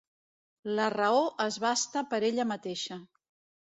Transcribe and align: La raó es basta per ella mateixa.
La 0.79 0.87
raó 0.95 1.21
es 1.47 1.61
basta 1.69 2.07
per 2.15 2.25
ella 2.33 2.51
mateixa. 2.57 3.03